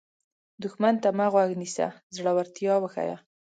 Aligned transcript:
دښمن 0.63 0.95
ته 1.03 1.09
مه 1.17 1.25
غوږ 1.33 1.51
نیسه، 1.61 1.87
زړورتیا 2.15 2.73
وښیه 2.79 3.17